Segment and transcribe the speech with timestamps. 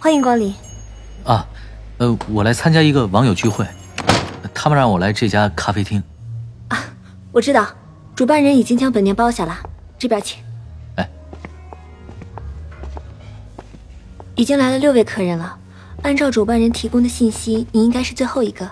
[0.00, 0.54] 欢迎光临。
[1.24, 1.46] 啊，
[1.98, 3.66] 呃，我来参加一个网友聚会，
[4.54, 6.02] 他们让我来这家咖啡厅。
[6.68, 6.78] 啊，
[7.32, 7.66] 我知道，
[8.14, 9.58] 主办人已经将本店包下了，
[9.98, 10.40] 这边请。
[10.96, 11.08] 哎，
[14.36, 15.58] 已经来了六位客人了，
[16.02, 18.70] 按照主办人提供的信息，你应该是最后一个。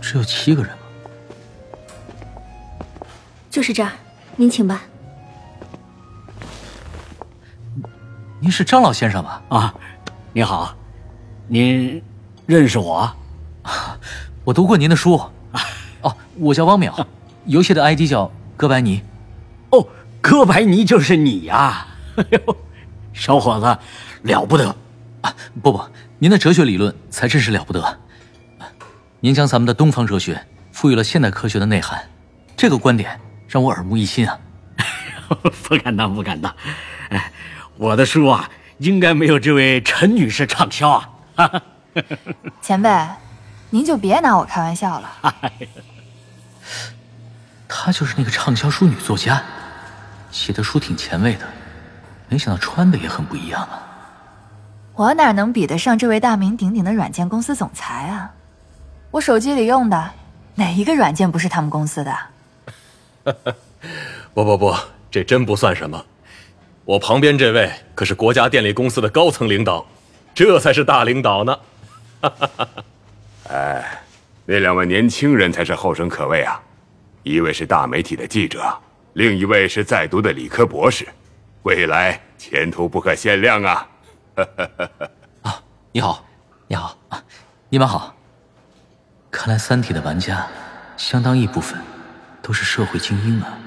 [0.00, 0.78] 只有七个人吗？
[3.50, 3.92] 就是这儿，
[4.36, 4.82] 您请吧。
[8.40, 9.42] 您是张老先生吧？
[9.48, 9.74] 啊，
[10.38, 10.72] 你好，
[11.48, 12.00] 您
[12.46, 13.12] 认识我？
[14.46, 15.20] 我读过您的书。
[16.00, 17.04] 哦，我叫汪淼，
[17.46, 19.02] 游戏的 ID 叫哥白尼。
[19.70, 19.84] 哦，
[20.20, 21.88] 哥白尼就是你呀！
[22.14, 22.56] 哎呦，
[23.12, 23.78] 小伙子，
[24.22, 24.68] 了不得！
[25.22, 25.84] 啊，不不，
[26.20, 27.98] 您的哲学理论才真是了不得。
[29.18, 32.08] 您将咱们的东方哲学赋予了现代科学的内涵，
[32.56, 34.38] 这个观点让我耳目一新啊！
[35.64, 36.54] 不敢当，不敢当。
[37.08, 37.32] 哎。
[37.76, 40.90] 我的书啊，应该没有这位陈女士畅销
[41.36, 41.62] 啊！
[42.62, 42.90] 前辈，
[43.70, 45.10] 您就别拿我开玩笑了。
[47.68, 49.42] 她就是那个畅销书女作家，
[50.30, 51.46] 写的书挺前卫的，
[52.28, 53.82] 没想到穿的也很不一样啊。
[54.94, 58.32] 我哪能比得上这位大名鼎鼎的软件公司总裁啊？
[59.10, 60.10] 我手机里用的
[60.54, 62.16] 哪一个软件不是他们公司的？
[64.34, 64.74] 不不不，
[65.10, 66.04] 这真不算什么。
[66.88, 69.86] 我旁边这位可是国家电力公司的高层领导，
[70.34, 71.58] 这才是大领导呢。
[73.50, 74.02] 哎，
[74.46, 76.58] 那两位年轻人才是后生可畏啊！
[77.24, 78.74] 一位是大媒体的记者，
[79.12, 81.06] 另一位是在读的理科博士，
[81.64, 83.88] 未来前途不可限量啊！
[85.44, 86.24] 啊，你好，
[86.68, 87.22] 你好啊，
[87.68, 88.16] 你们好。
[89.30, 90.46] 看来《三体》的玩家，
[90.96, 91.78] 相当一部分
[92.40, 93.58] 都是社会精英啊。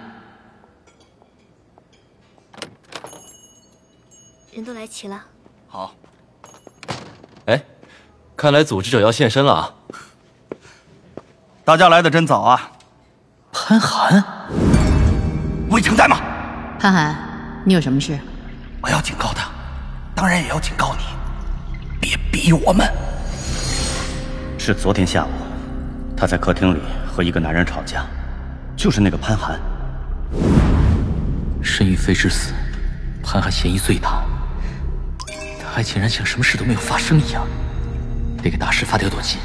[4.52, 5.18] 人都来齐了，
[5.70, 5.96] 好。
[7.46, 7.64] 哎，
[8.36, 9.74] 看来组织者要现身了啊！
[11.64, 12.70] 大家来的真早啊！
[13.54, 14.22] 潘寒，
[15.70, 16.18] 魏成在吗？
[16.78, 17.16] 潘寒，
[17.66, 18.20] 你有什么事？
[18.82, 19.50] 我要警告他，
[20.14, 21.04] 当然也要警告你，
[22.02, 22.86] 别逼我们。
[24.58, 25.30] 是昨天下午，
[26.18, 28.06] 他在客厅里和一个男人吵架，
[28.76, 29.58] 就是那个潘寒。
[31.64, 32.54] 申玉飞之死，
[33.24, 34.26] 潘寒嫌疑最大。
[35.74, 37.48] 还竟然像什么事都没有发生一样，
[38.44, 39.40] 得给大师发条短信。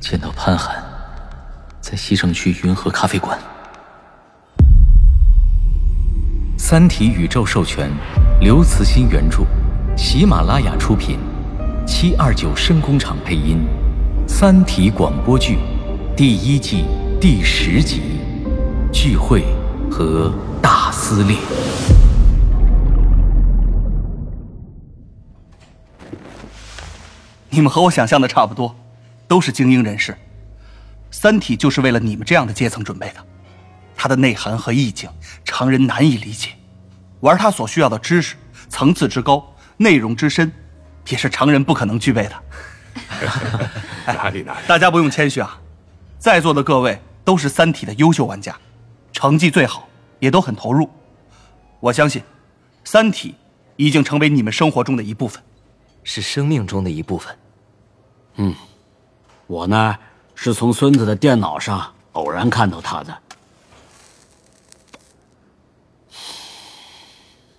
[0.00, 0.82] 见到潘寒，
[1.80, 3.38] 在西城区云和咖啡馆。
[6.58, 7.88] 《三体》宇宙授权，
[8.40, 9.44] 刘慈欣原著，
[9.96, 11.20] 喜马拉雅出品，
[11.86, 13.64] 七二九声工厂配音，
[14.28, 15.58] 《三体》广播剧
[16.16, 16.84] 第一季
[17.20, 18.18] 第十集，
[18.92, 19.44] 聚会
[19.88, 21.36] 和大撕裂。
[27.50, 28.74] 你们和我想象的差不多，
[29.28, 30.16] 都是精英人士。
[31.10, 33.24] 三体就是为了你们这样的阶层准备的，
[33.96, 35.08] 它的内涵和意境
[35.44, 36.50] 常人难以理解，
[37.20, 38.36] 玩它所需要的知识
[38.68, 40.52] 层次之高，内容之深，
[41.08, 42.32] 也是常人不可能具备的。
[44.06, 44.58] 哪里哪里？
[44.68, 45.58] 大家不用谦虚啊，
[46.18, 48.54] 在座的各位都是三体的优秀玩家，
[49.12, 50.90] 成绩最好，也都很投入。
[51.80, 52.22] 我相信，
[52.84, 53.34] 三体
[53.76, 55.42] 已经成为你们生活中的一部分，
[56.06, 57.36] 是生命中的一部分。
[58.36, 58.54] 嗯，
[59.48, 59.96] 我呢
[60.36, 63.18] 是从孙子的电脑上偶然看到他的。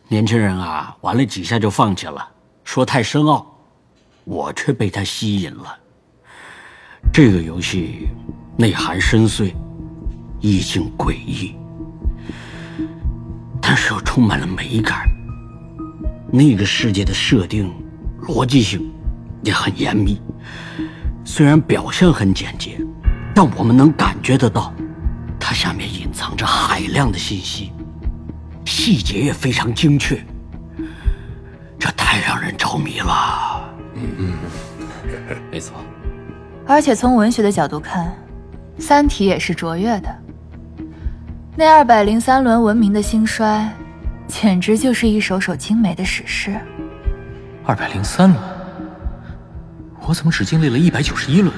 [0.08, 2.26] 年轻人啊，玩了几下就放弃了，
[2.64, 3.46] 说太深奥。
[4.24, 5.78] 我却被他吸引了。
[7.14, 8.08] 这个游戏
[8.58, 9.54] 内涵深邃，
[10.40, 11.54] 意境诡异，
[13.62, 15.06] 但是又充满了美感。
[16.32, 17.74] 那个世界的设定
[18.28, 18.92] 逻辑性
[19.42, 20.22] 也很严密。
[21.24, 22.78] 虽然表现很简洁，
[23.34, 24.74] 但我们能感觉得到，
[25.40, 27.72] 它下面隐藏着海量的信息，
[28.66, 30.22] 细节也非常精确。
[31.80, 33.74] 这太让人着迷了。
[33.96, 34.34] 嗯嗯，
[35.52, 35.78] 没错。
[36.66, 38.14] 而且从文学的角度看，
[38.82, 40.14] 《三体》也是卓越的。
[41.56, 43.74] 那二百零三轮文明的兴衰，
[44.28, 46.60] 简直就是一首首精美的史诗。
[47.68, 48.42] 二百零三轮。
[50.08, 51.54] 我怎么只经历了一百九十一轮？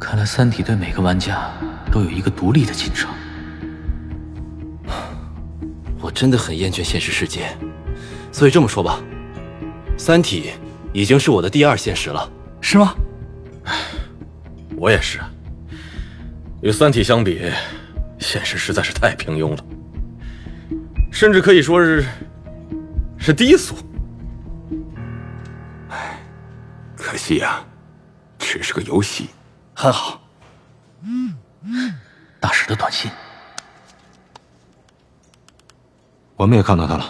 [0.00, 1.52] 看来《三体》对每个玩家
[1.92, 3.08] 都有一个独立的进程。
[6.00, 7.56] 我真的很厌倦现实世界，
[8.32, 8.98] 所以这么说吧，
[9.96, 10.50] 《三体》
[10.92, 12.28] 已经是我的第二现实了。
[12.60, 12.92] 是吗？
[14.76, 15.20] 我也是。
[16.60, 17.40] 与《三体》相比，
[18.18, 19.64] 现实实在是太平庸了，
[21.12, 22.08] 甚至可以说是，是
[23.18, 23.76] 是低俗。
[27.20, 27.62] 可惜呀，
[28.38, 29.28] 只是个游戏。
[29.74, 30.18] 很好。
[32.40, 33.10] 大师的短信，
[36.34, 37.04] 我们也看到他了。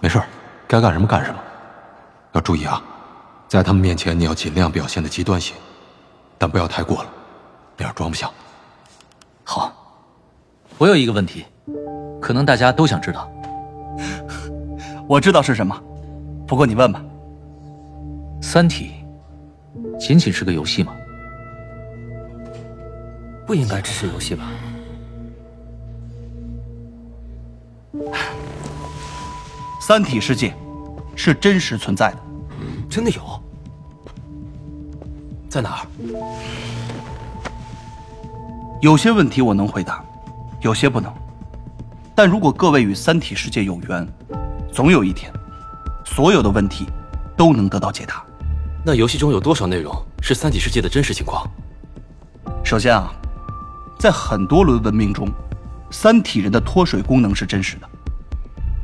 [0.00, 0.18] 没事
[0.66, 1.38] 该干什么干什么。
[2.32, 2.82] 要注意啊，
[3.48, 5.52] 在他们面前你要尽量表现的极端些，
[6.38, 7.10] 但不要太过了，
[7.76, 8.30] 那样装不下。
[9.44, 9.76] 好。
[10.78, 11.44] 我有一个问题，
[12.18, 13.30] 可能大家都想知道。
[15.06, 15.78] 我知道是什么，
[16.48, 17.02] 不过你问吧。
[18.42, 18.94] 《三体》
[20.00, 20.96] 仅仅是个游戏吗？
[23.46, 24.50] 不应该只是游戏吧？
[29.78, 30.54] 三体世界
[31.14, 32.18] 是真实存在的，
[32.88, 33.22] 真的有？
[35.48, 35.86] 在哪儿？
[38.80, 40.02] 有些问题我能回答，
[40.62, 41.12] 有些不能。
[42.14, 44.08] 但如果各位与三体世界有缘，
[44.72, 45.30] 总有一天，
[46.06, 46.86] 所有的问题
[47.36, 48.24] 都能得到解答。
[48.82, 51.46] 那游戏中有多少内容是三体世界的真实情况？
[52.64, 53.12] 首先啊，
[53.98, 55.28] 在很多轮文明中，
[55.90, 57.88] 三体人的脱水功能是真实的。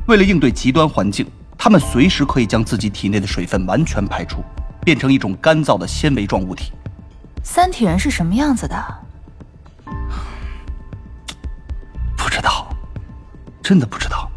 [0.07, 1.25] 为了应对极端环境，
[1.57, 4.43] 他们随时可以将自己体内的水分完全排出，
[4.85, 6.71] 变成一种干燥的纤维状物体。
[7.41, 8.75] 三体人是什么样子的？
[12.15, 12.69] 不知道，
[13.63, 14.29] 真的不知道。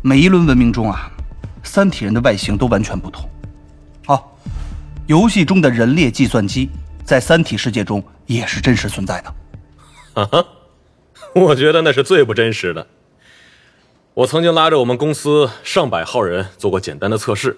[0.00, 1.10] 每一轮文明中啊，
[1.64, 3.28] 三体人的外形都完全不同。
[5.08, 6.68] 哦，游戏中的人列计算机
[7.02, 9.34] 在三体世界中也是真实存在的。
[10.14, 10.46] 啊哈，
[11.34, 12.86] 我觉得那是最不真实的。
[14.12, 17.56] 我曾经拉着我们公司上百号人做过简单的测试。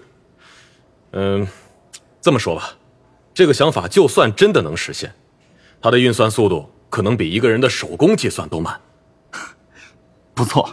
[1.12, 1.46] 嗯，
[2.20, 2.70] 这么说吧，
[3.34, 5.12] 这个想法就算真的能实现，
[5.80, 8.80] 它的运算速度可能比一个人的手工计算都慢。
[10.34, 10.68] 不错，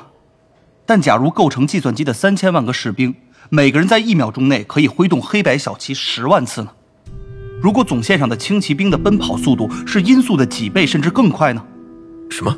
[0.85, 3.15] 但假如构成计算机的三千万个士兵，
[3.49, 6.69] 每个人在一秒钟内可以挥动黑白小旗十万次呢？
[7.61, 11.63] 如果总线上的轻骑兵的奔跑速度是音速的几倍甚至更快呢？
[12.29, 12.53] 什么？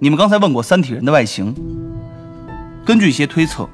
[0.00, 1.54] 你们刚才问过三体人的外形，
[2.84, 3.68] 根据一些推测，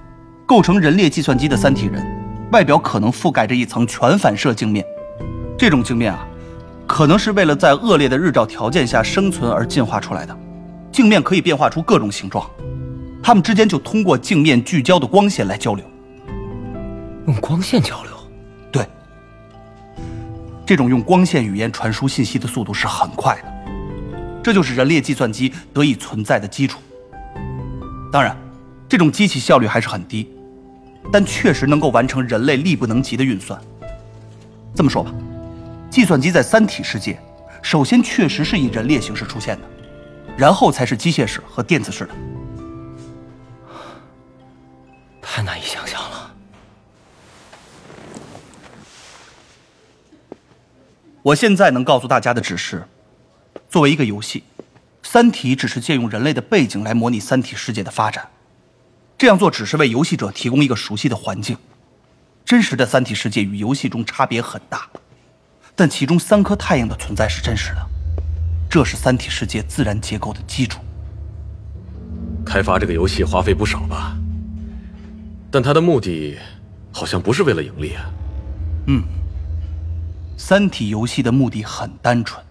[0.44, 2.06] 构成人列计算机的三体人，
[2.53, 4.85] 外表可能覆盖着一层全反射镜面。
[5.56, 6.26] 这种镜面啊，
[6.87, 10.38] 可能是为了在恶劣的日照条件下生存而进化出来的。
[10.93, 12.49] 镜面可以变化出各种形状，
[13.31, 15.88] 它们之间就通过镜面聚焦的光线来交流。
[17.29, 18.11] 用光线交流？
[18.73, 18.85] 对，
[20.67, 24.43] 这种用光线语言传输信息的速度是很快的。
[24.43, 26.81] 这就是人类计算机得以存在的基础。
[28.11, 28.37] 当然，
[28.88, 30.29] 这种机器效率还是很低，
[31.12, 33.56] 但确实能够完成人类力不能及的运算。
[34.75, 35.15] 这么说吧，
[35.88, 37.17] 计算机在三体世界，
[37.62, 39.62] 首先确实是以人类形式出现的，
[40.37, 42.11] 然后才是机械式和电子式的。
[45.20, 46.34] 太难以想象了。
[51.22, 52.87] 我现在能告诉大家的只是。
[53.69, 54.43] 作为一个游戏，
[55.02, 58.28] 《三体》只是借用人类的背景来模拟三体世界的发展。
[59.17, 61.56] 这样做只是为游戏者提供一个熟悉的环境。
[62.44, 64.88] 真实的三体世界与游戏中差别很大，
[65.76, 67.87] 但其中三颗太阳的存在是真实的，
[68.69, 70.81] 这是三体世界自然结构的基础。
[72.44, 74.17] 开发这个游戏花费不少吧？
[75.51, 76.39] 但他的目的
[76.93, 78.11] 好像不是为了盈利啊。
[78.87, 79.03] 嗯，
[80.37, 82.45] 三体游戏的目的很单纯。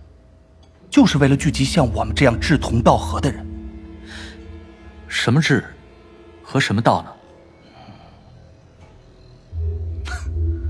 [0.89, 3.45] 就是为了聚集像我们这样志同道合的人。
[5.07, 5.63] 什么志，
[6.41, 7.13] 和什么道呢？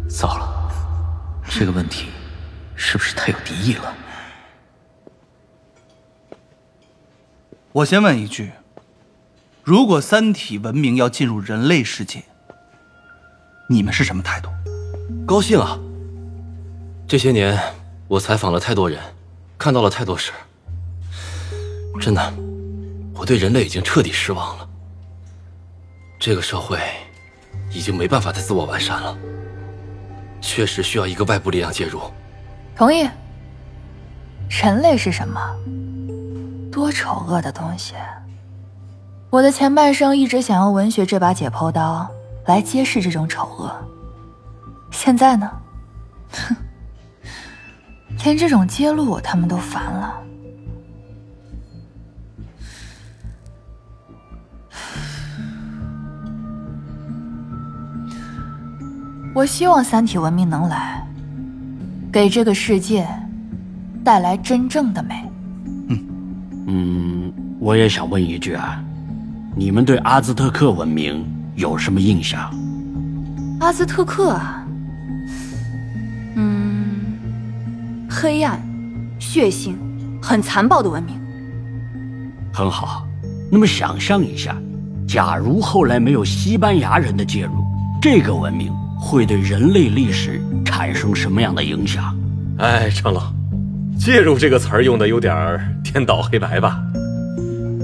[0.12, 0.72] 糟了，
[1.50, 2.08] 这个问题
[2.76, 3.96] 是不是太有敌意了？
[7.72, 8.52] 我先问一句：
[9.70, 12.24] 如果三体文明要进入人类世界，
[13.68, 14.50] 你们是什么态度？
[15.28, 15.78] 高兴啊！
[17.08, 17.56] 这些年
[18.08, 19.00] 我采访了太多人。
[19.60, 20.32] 看到了太多事，
[22.02, 22.34] 真的，
[23.14, 24.68] 我对人类已经彻底失望了。
[26.20, 26.80] 这个社会
[27.72, 29.16] 已经没办法再自我完善了，
[30.42, 32.02] 确实需要一个外部力量介入。
[32.76, 33.08] 同意。
[34.50, 35.40] 人类是什么？
[36.72, 37.94] 多丑恶的东西！
[39.32, 42.10] 我的前半生一直想用文学这把解剖刀
[42.48, 43.72] 来揭示这种丑恶，
[44.92, 45.50] 现在呢？
[46.32, 46.56] 哼。
[48.26, 50.14] 连这种揭露他们都烦了。
[59.34, 61.08] 我希望三体文明能来，
[62.12, 63.08] 给这个世界
[64.04, 65.32] 带来真正的美。
[65.88, 66.06] 嗯
[66.68, 68.84] 嗯，我也想问一句啊，
[69.60, 71.22] 你们对阿兹特克文明
[71.56, 72.50] 有什么印象？
[73.60, 74.66] 阿兹特克啊，
[76.38, 76.96] 嗯，
[78.10, 78.58] 黑暗、
[79.20, 79.76] 血腥、
[80.22, 81.14] 很残暴的文明。
[82.54, 83.06] 很好，
[83.52, 84.56] 那么想象一下，
[85.06, 87.52] 假如后来没有西班牙人的介入，
[88.02, 92.18] 这个文明会对人类历史产生什么样的影响？
[92.60, 93.24] 哎，长老，
[93.98, 96.82] 介入这个词儿用的有点颠倒黑白吧？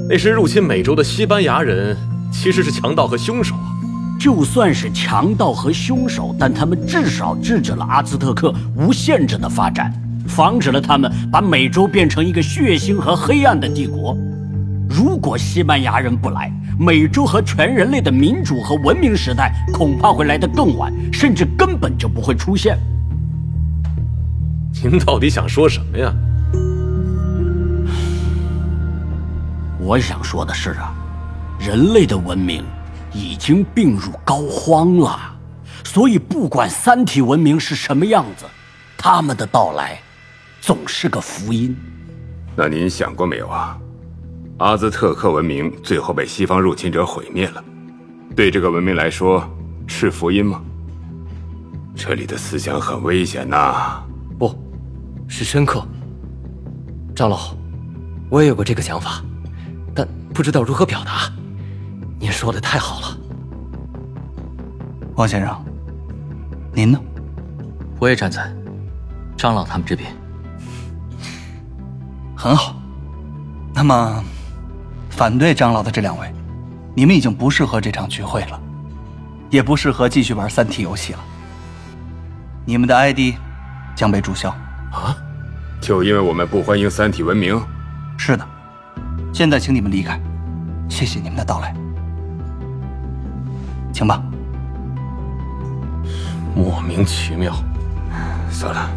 [0.07, 1.97] 那时入侵美洲的西班牙人
[2.31, 3.71] 其实是强盗和凶手啊。
[4.19, 9.91] 就算是强盗和凶手，但他们至少制止了阿兹特克无限制的发展，
[10.27, 14.15] 防止了他们把美洲变成一个血腥和黑暗的帝国。
[14.88, 22.77] 如果西班牙人不来，美洲和全人类的民主和文明时代恐怕会来得更晚，甚至根本就不会出现。
[24.81, 26.13] 您到底想说什么呀？
[29.86, 30.96] 我想说的是啊，
[31.60, 32.65] 人类的文明
[33.13, 35.38] 已经病入膏肓了，
[35.84, 38.46] 所以不管三体文明是什么样子，
[38.98, 40.01] 他们的到来
[40.60, 41.77] 总是个福音。
[42.56, 43.77] 那您想过没有啊？
[44.58, 47.63] 阿兹特克文明最后被西方入侵者毁灭了，
[48.36, 49.48] 对这个文明来说
[49.86, 50.63] 是福音吗？
[51.96, 54.01] 这里的思想很危险呐！
[54.39, 54.58] 不，
[55.27, 55.86] 是深刻。
[57.15, 57.56] 长老，
[58.32, 59.24] 我也有过这个想法，
[59.96, 61.32] 但不知道如何表达。
[62.20, 63.18] 您说的太好了，
[65.16, 65.66] 王先生，
[66.74, 67.00] 您呢？
[68.00, 68.54] 我也站在
[69.38, 70.16] 张老他们这边。
[72.36, 72.75] 很好，
[73.74, 74.24] 那么。
[75.12, 76.30] 反对张老的这两位，
[76.94, 78.62] 你们已经不适合这场聚会了，
[79.50, 81.20] 也不适合继续玩三体游戏了。
[82.66, 83.34] 你们的 ID
[83.96, 84.50] 将被注销。
[84.92, 85.16] 啊？
[85.80, 87.58] 就因为我们不欢迎三体文明？
[88.18, 88.46] 是的。
[89.36, 90.18] 现在请你们离开，
[90.88, 91.75] 谢谢你们的到来。
[93.92, 94.24] 请吧。
[96.56, 97.54] 莫名其妙。
[98.50, 98.89] 算了，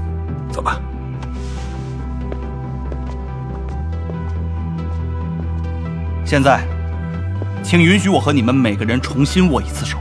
[0.49, 0.80] 走吧。
[6.25, 6.64] 现在，
[7.64, 9.99] 请允许我和你们每个人重新握一次手，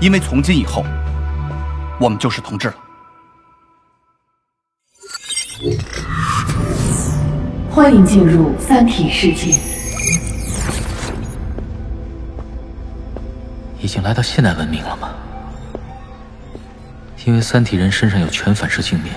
[0.00, 0.84] 因为从今以后，
[2.00, 2.74] 我们就是同志了。
[7.78, 9.56] 欢迎进入三体世界。
[13.80, 15.14] 已经来到现代文明了吗？
[17.24, 19.14] 因为三体人身上有全反射镜面，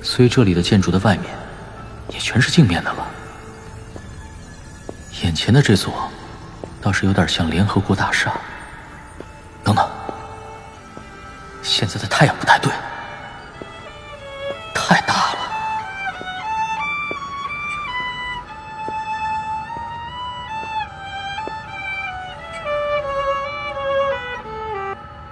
[0.00, 1.26] 所以这里的建筑的外面
[2.08, 3.06] 也全是镜面的了。
[5.22, 6.10] 眼前的这座，
[6.80, 8.32] 倒是有点像联合国大厦。
[9.62, 9.86] 等等，
[11.60, 12.72] 现在的太阳不太对，
[14.74, 15.29] 太大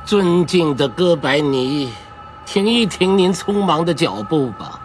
[0.09, 1.93] 尊敬的哥白尼，
[2.47, 4.81] 停一停您匆忙的脚步吧，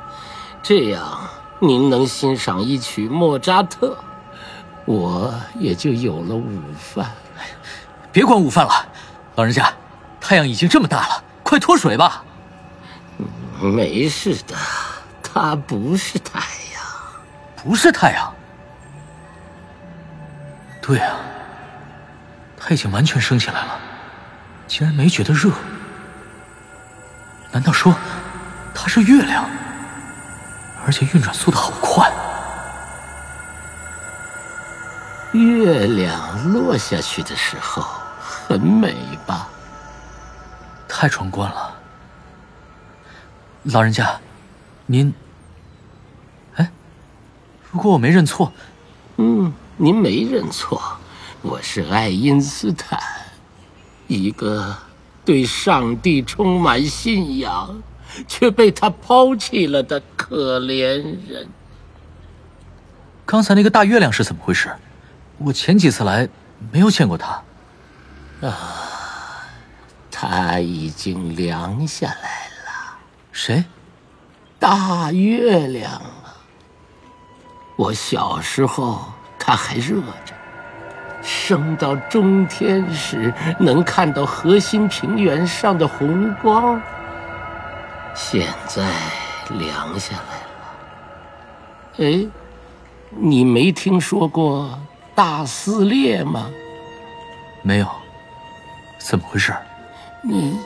[0.61, 1.17] 这样
[1.59, 3.97] 您能欣赏一曲莫扎特。
[4.83, 7.09] 我也就有了午饭。
[8.11, 8.85] 别管午饭了，
[9.35, 9.71] 老人家，
[10.19, 12.21] 太阳已经这么大了，快脱水吧。
[13.61, 14.57] 没事的，
[15.23, 16.41] 它不是太
[16.73, 16.83] 阳，
[17.63, 18.35] 不是太阳。
[20.81, 21.15] 对啊，
[22.57, 23.79] 它已经完全升起来了，
[24.73, 25.51] 竟然没觉得热。
[27.51, 27.93] 难道说
[28.73, 29.47] 它是月亮？
[30.83, 32.11] 而且运转速度好快。
[35.33, 37.83] 月亮落下去的时候
[38.19, 38.95] 很美
[39.27, 39.47] 吧？
[40.87, 41.75] 太壮观了，
[43.65, 44.19] 老人家，
[44.87, 45.13] 您，
[46.55, 46.71] 哎，
[47.71, 48.51] 如果我没认错，
[49.17, 50.81] 嗯，您没认错，
[51.43, 52.99] 我是爱因斯坦，
[54.13, 54.75] 一个
[55.25, 57.81] 对上帝充满信仰，
[58.27, 60.77] 却被他抛弃了的可怜
[61.27, 61.47] 人。
[63.25, 64.69] 刚才那个大月亮是怎么回事？
[65.37, 66.27] 我前几次来
[66.71, 67.41] 没有见过他。
[68.41, 69.47] 啊，
[70.11, 72.97] 他已经凉下来了。
[73.31, 73.63] 谁？
[74.59, 76.35] 大月亮啊！
[77.75, 80.32] 我小时候他还热着，
[81.23, 86.81] 升到中天时能看到核心平原上的红光。
[88.13, 88.87] 现在
[89.49, 90.45] 凉下来了。
[91.97, 92.27] 哎，
[93.09, 94.77] 你没听说过？
[95.15, 96.49] 大撕裂吗？
[97.61, 97.87] 没有，
[98.97, 99.53] 怎么回事？
[100.21, 100.57] 你，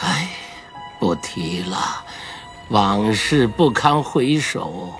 [0.00, 0.28] 哎，
[0.98, 1.76] 不提了，
[2.68, 4.92] 往事不堪回首。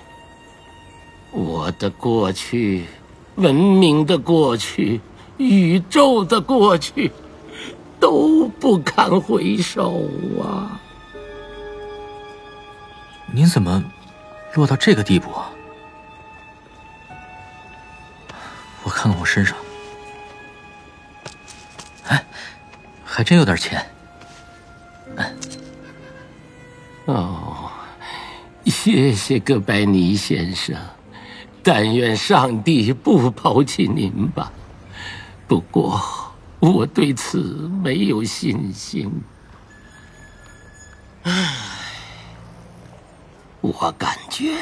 [1.31, 2.85] 我的过去
[3.35, 5.01] 文明的过去，
[5.37, 7.11] 宇宙的过去，
[7.99, 10.03] 都不堪回首
[10.41, 10.79] 啊！
[13.33, 13.83] 您怎么
[14.53, 15.49] 落到这个地步啊？
[18.83, 19.57] 我看看我身上，
[22.07, 22.23] 哎，
[23.03, 23.85] 还真有点钱。
[27.05, 27.69] 哦，
[28.65, 30.75] 谢谢哥白尼先生，
[31.65, 34.51] 但愿上帝不抛弃您吧。
[35.47, 35.99] 不过
[36.59, 37.39] 我对此
[37.83, 39.11] 没有信心。
[41.23, 41.55] 唉，
[43.61, 44.53] 我感觉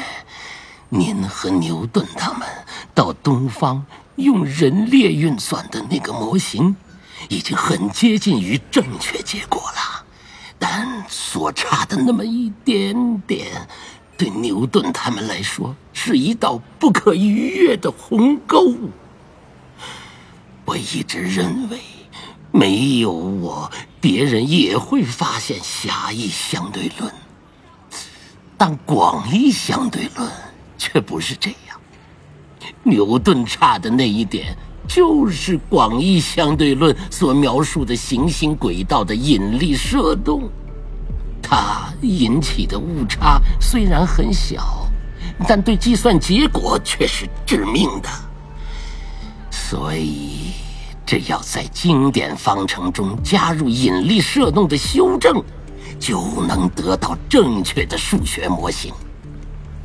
[0.88, 2.48] 您和牛顿他们
[2.96, 3.86] 到东方。
[4.16, 6.76] 用人列运算的那个模型，
[7.30, 10.06] 已经很接近于正确结果了，
[10.60, 13.68] 但所差的那么一点点，
[14.24, 18.74] 对牛顿他们来说是一道不可逾越的鸿沟。
[20.64, 21.78] 我一直认为，
[22.50, 27.14] 没有我，别人也会发现狭义相对论，
[28.58, 30.32] 但广义相对论
[30.78, 31.78] 却不是这样。
[32.82, 34.56] 牛顿差的那一点，
[34.88, 40.50] 就是广义相对论所描述的行星轨道的引力射动，
[41.56, 44.90] 它引起的误差虽然很小，
[45.48, 48.10] 但对计算结果却是致命的。
[49.52, 50.54] 所以，
[51.06, 55.44] 只要在经典方程中加入引力射动的修正，
[56.00, 58.92] 就能得到正确的数学模型。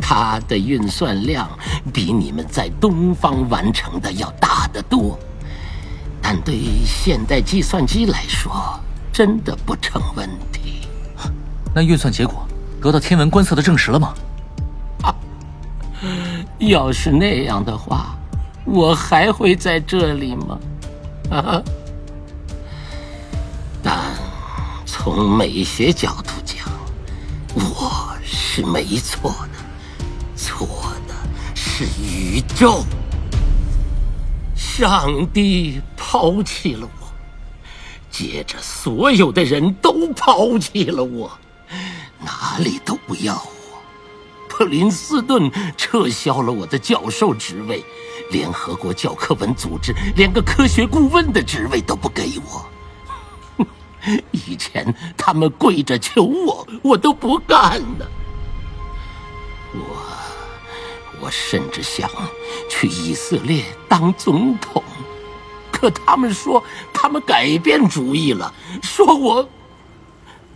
[0.01, 1.47] 它的运算量
[1.93, 5.19] 比你们在东方完成的要大得多，
[6.23, 8.81] 但对于现代计算机来说，
[9.13, 10.77] 真的不成问题。
[11.75, 12.47] 那运算结果
[12.81, 14.15] 得到天文观测的证实了吗？
[15.03, 15.15] 啊，
[16.59, 18.17] 要是那样的话，
[18.65, 20.59] 我还会在这里吗？
[21.31, 21.63] 啊！
[23.83, 23.97] 但
[24.85, 26.67] 从美学角度讲，
[27.54, 29.59] 我是没错的。
[30.37, 30.67] 错
[31.07, 31.15] 的
[31.54, 32.85] 是宇宙，
[34.54, 37.09] 上帝抛弃了我，
[38.11, 41.31] 接着所有的人都抛弃了我，
[42.28, 43.82] 哪里都不要我。
[44.49, 47.82] 普林斯顿撤销了我的教授职位，
[48.30, 53.64] 联合国教科文组织连个科学顾问的职位都不给我。
[54.30, 58.06] 以前他们跪着求我，我都不干呢。
[59.73, 59.80] 我。
[61.21, 62.08] 我甚至想
[62.71, 64.80] 去以色列当总统，
[65.73, 66.62] 可他们说
[66.93, 69.49] 他们改变主意了，说我，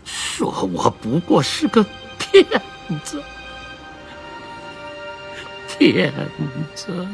[0.04, 1.84] 说我不过是个
[2.18, 2.44] 骗
[3.04, 3.22] 子，
[5.78, 6.12] 骗
[6.74, 7.06] 子。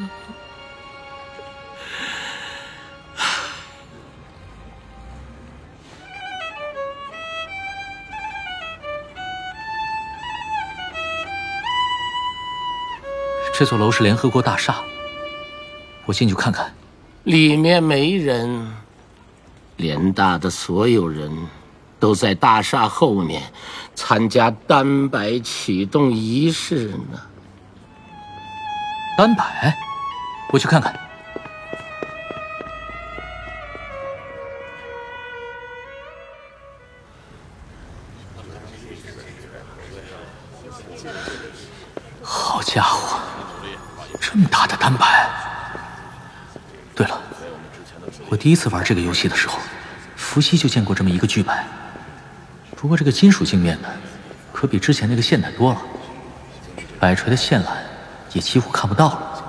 [13.54, 14.76] 这座楼是联合国大厦，
[16.06, 16.72] 我进去看看。
[17.24, 18.72] 里面没人，
[19.76, 21.28] 联大的所有人
[21.98, 23.42] 都在大厦后面
[23.94, 27.20] 参加单摆启动仪式呢。
[29.16, 29.76] 单摆，
[30.52, 30.94] 我去看看。
[42.22, 43.18] 好家伙！
[44.20, 45.28] 这么大的单摆。
[46.94, 47.20] 对了，
[48.28, 49.58] 我第一次玩这个游戏的时候，
[50.16, 51.66] 伏羲就见过这么一个巨摆。
[52.80, 53.88] 不过这个金属镜面的，
[54.52, 55.82] 可比之前那个现代多了。
[57.00, 57.66] 摆锤的线缆
[58.32, 59.44] 也几乎看不到了。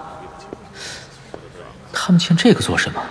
[1.94, 3.02] 他们欠这个做什么？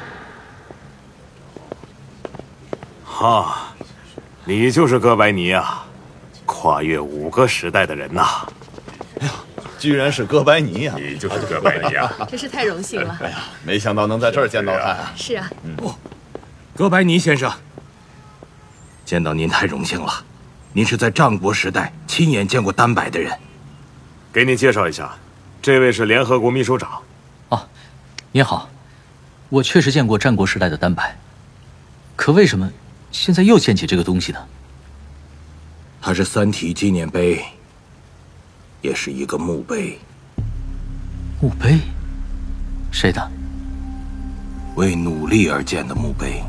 [3.04, 3.72] 哈，
[4.44, 5.86] 你就是哥白尼啊，
[6.46, 8.46] 跨越五个时代的人呐！
[9.20, 9.32] 哎呀
[9.78, 10.96] 居然是哥白尼啊！
[10.98, 12.12] 你就是哥白尼啊！
[12.28, 13.16] 真是太荣幸了。
[13.20, 14.96] 哎呀，没想到能在这儿见到他。
[15.16, 15.48] 是啊。
[15.82, 15.94] 哦，
[16.76, 17.52] 哥白尼先生，
[19.08, 20.22] 见到您太荣幸了。
[20.74, 23.32] 您是在战国时代亲眼见过单摆的人。
[24.30, 25.16] 给您介绍一下，
[25.62, 27.00] 这位是联合国秘书长。
[27.48, 27.66] 哦，
[28.32, 28.68] 您好，
[29.48, 31.16] 我确实见过战国时代的单摆，
[32.16, 32.70] 可为什么
[33.10, 34.46] 现在又建起这个东西呢？
[36.02, 37.42] 它是三体纪念碑。
[38.82, 39.98] 也是一个墓碑。
[41.40, 41.78] 墓碑，
[42.92, 43.30] 谁的？
[44.76, 46.42] 为努力而建的墓碑，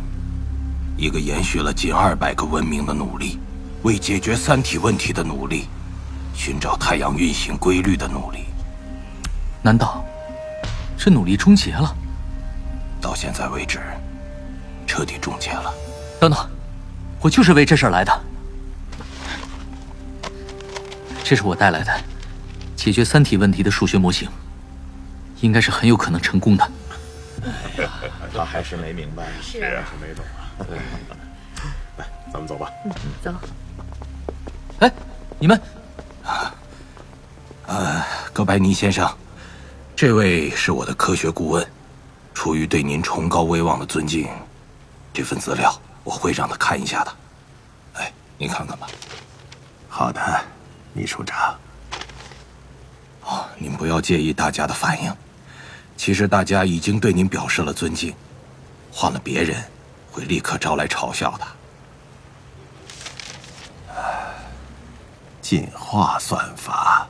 [1.00, 3.40] 一个延续了近二百个文明的努力，
[3.84, 5.70] 为解决三体问题的努力，
[6.34, 8.40] 寻找太阳运行规律的努力。
[9.62, 10.04] 难道
[10.98, 11.96] 这努力终结了。
[13.00, 13.80] 到现在为止，
[14.86, 15.74] 彻底终结了。
[16.20, 16.38] 等等，
[17.22, 18.22] 我就是为这事儿来的。
[21.24, 21.98] 这是我带来的
[22.76, 24.28] 解决三体问题的数学模型，
[25.40, 26.72] 应该是很有可能成功的。
[27.78, 27.90] 哎呀，
[28.34, 30.39] 他还是没明白，是啊，是没懂啊。
[31.98, 32.70] 来，咱们走吧。
[32.86, 32.92] 嗯，
[33.22, 33.34] 走。
[34.80, 34.92] 哎，
[35.40, 35.60] 你们，
[37.66, 39.10] 呃，葛白尼先生，
[39.96, 41.66] 这位是我的科学顾问，
[42.34, 44.28] 出于对您崇高威望的尊敬，
[45.14, 47.16] 这份资料我会让他看一下的。
[47.94, 48.88] 哎，您看看吧。
[49.88, 50.22] 好的，
[50.94, 51.56] 秘书长。
[53.26, 55.14] 哦，您不要介意大家的反应。
[55.98, 58.14] 其实大家已经对您表示了尊敬，
[58.92, 59.62] 换了别人，
[60.12, 61.48] 会立刻招来嘲笑的。
[65.42, 67.08] 进化算法，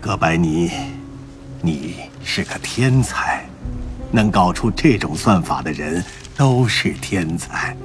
[0.00, 0.70] 哥白尼，
[1.60, 3.44] 你是个天才，
[4.10, 6.02] 能搞出这种算法的人
[6.36, 7.76] 都是天才。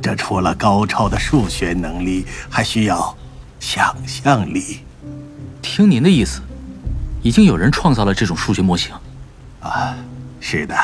[0.00, 3.16] 这除了高超的数学能力，还需要
[3.58, 4.84] 想象力。
[5.60, 6.40] 听您的意思，
[7.22, 8.94] 已经有人创造了这种数学模型。
[9.60, 9.96] 啊，
[10.40, 10.76] 是的，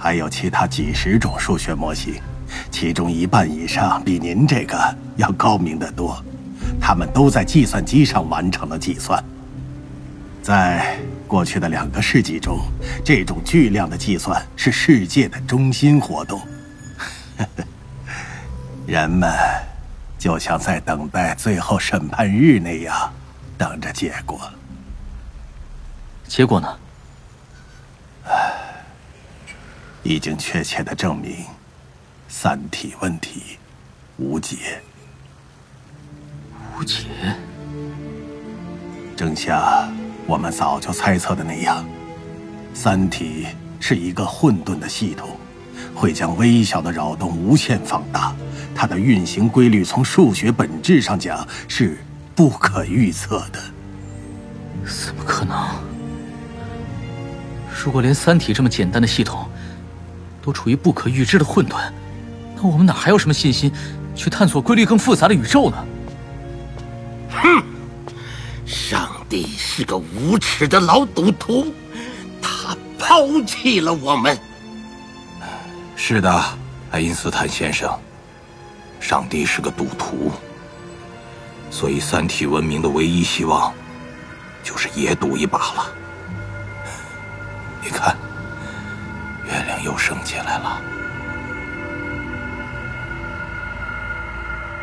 [0.00, 2.14] 还有其他几十种数学模型。
[2.70, 6.20] 其中一半以上比您这个要高明得多，
[6.80, 9.22] 他们都在计算机上完成了计算。
[10.42, 12.60] 在过去的两个世纪中，
[13.04, 16.40] 这种巨量的计算是世界的中心活动。
[18.86, 19.30] 人们
[20.18, 23.12] 就像在等待最后审判日那样，
[23.58, 24.40] 等着结果。
[26.26, 26.68] 结果呢？
[28.26, 28.52] 唉，
[30.02, 31.44] 已经确切的证明。
[32.28, 33.58] 三体问题
[34.16, 34.80] 无解，
[36.78, 37.04] 无解。
[39.16, 39.92] 正像
[40.26, 41.84] 我们早就猜测的那样，
[42.72, 43.46] 三体
[43.80, 45.36] 是一个混沌的系统，
[45.94, 48.34] 会将微小的扰动无限放大。
[48.74, 51.98] 它的运行规律从数学本质上讲是
[52.34, 53.60] 不可预测的。
[54.86, 55.68] 怎么可能？
[57.84, 59.46] 如果连三体这么简单的系统
[60.42, 61.76] 都处于不可预知的混沌，
[62.56, 63.72] 那我们哪还有什么信心
[64.14, 65.84] 去探索规律更复杂的宇宙呢？
[67.30, 67.62] 哼！
[68.64, 71.74] 上帝是个无耻的老赌徒，
[72.40, 74.38] 他抛弃了我们。
[75.96, 76.44] 是的，
[76.90, 77.98] 爱因斯坦先生，
[79.00, 80.30] 上帝是个赌徒，
[81.70, 83.72] 所以三体文明的唯一希望
[84.62, 85.86] 就是也赌一把了。
[87.82, 88.16] 你看，
[89.50, 90.80] 月亮又升起来了。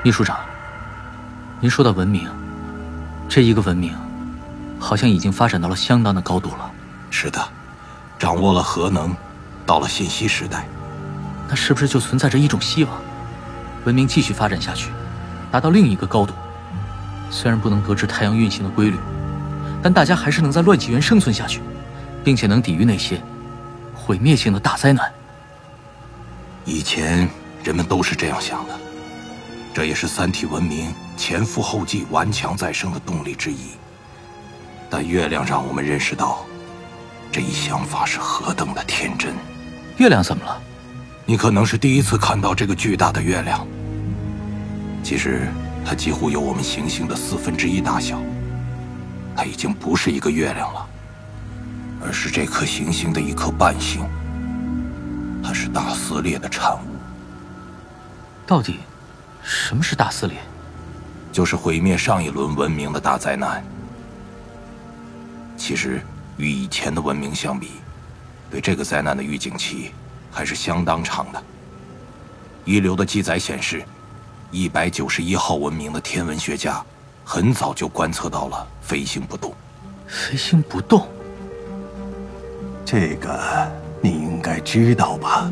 [0.03, 0.39] 秘书长，
[1.61, 2.29] 您说到文明，
[3.29, 3.93] 这一个文明
[4.77, 6.69] 好像已经发展到了相当的高度了。
[7.09, 7.41] 是的，
[8.19, 9.15] 掌握了核能，
[9.65, 10.65] 到了信息时代。
[11.47, 12.93] 那是不是就存在着一种希望，
[13.85, 14.91] 文明继续发展下去，
[15.49, 16.33] 达到另一个高度？
[17.29, 18.97] 虽然不能得知太阳运行的规律，
[19.81, 21.61] 但大家还是能在乱纪元生存下去，
[22.21, 23.21] 并且能抵御那些
[24.07, 25.11] 毁灭性的大灾难。
[26.63, 27.27] 以前
[27.61, 28.73] 人们都是这样想的。
[29.73, 33.71] 这也是三体文明前赴后继、顽强再生的动力之一。
[34.89, 36.45] 但月亮让我们认识到，
[37.33, 39.35] 这一想法是何等的天真。
[39.97, 40.57] 月亮怎么了？
[41.25, 43.67] 你可能是第一次看到这个巨大的月亮。
[45.03, 45.49] 其实，
[45.85, 48.17] 它几乎有我们行星的四分之一大小。
[49.35, 50.86] 它已经不是一个月亮了，
[52.01, 54.05] 而是这颗行星的一颗半星。
[55.43, 56.97] 它是大撕裂的产物。
[58.45, 58.79] 到底？
[59.43, 60.37] 什么是大撕裂？
[61.31, 63.63] 就是毁灭上一轮文明的大灾难。
[65.55, 66.01] 其实，
[66.37, 67.71] 与以前的文明相比，
[68.49, 69.91] 对这个灾难的预警期
[70.31, 71.43] 还是相当长的。
[72.65, 73.83] 遗留的记载显示，
[74.51, 76.83] 一百九十一号文明的天文学家
[77.23, 79.53] 很早就观测到了飞星不动。
[80.07, 81.07] 飞星不动？
[82.89, 83.37] 这个
[83.99, 85.51] 你应该知道吧？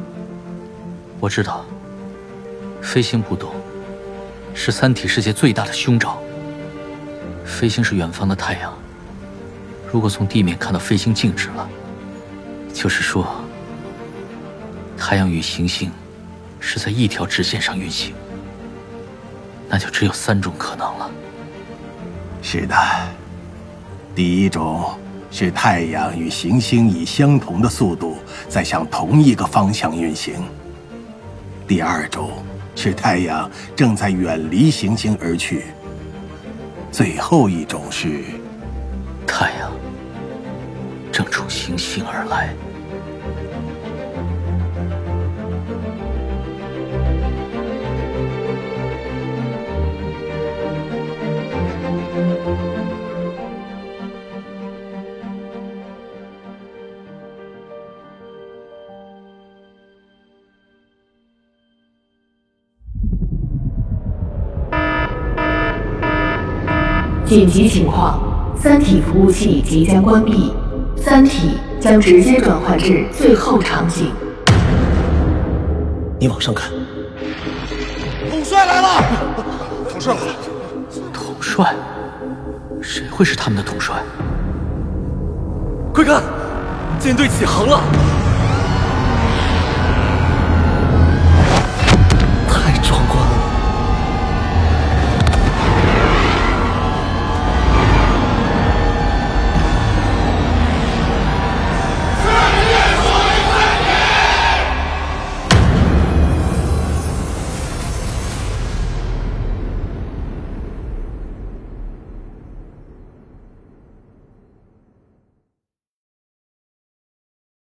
[1.20, 1.66] 我知道，
[2.82, 3.54] 飞星不动。
[4.54, 6.18] 是三体世界最大的凶兆。
[7.44, 8.74] 飞星是远方的太阳，
[9.92, 11.68] 如果从地面看到飞星静止了，
[12.74, 13.28] 就是说，
[14.98, 15.92] 太阳与行星
[16.62, 18.16] 是在一条直线上运行，
[19.68, 21.12] 那就只有三种可能了。
[22.42, 22.76] 是的，
[24.16, 24.98] 第一种
[25.32, 30.36] 是太阳与行星以相同的速度在向同一个方向运行。
[31.68, 32.32] 第二种。
[32.78, 35.64] 是太阳正在远离行星而去。
[36.92, 38.26] 最后一种是，
[39.26, 39.72] 太阳
[41.10, 42.54] 正冲行星而来。
[67.26, 68.20] 紧急情况，
[68.56, 70.54] 三体服务器即将关闭，
[70.96, 74.12] 三体将直接转换至最后场景。
[76.20, 76.70] 你往上看，
[78.30, 79.04] 统帅来了！
[79.90, 80.28] 统帅来了！
[81.12, 81.74] 统帅？
[82.80, 83.96] 谁会是他们的统帅？
[85.92, 86.22] 快看，
[87.00, 87.82] 舰队起航了！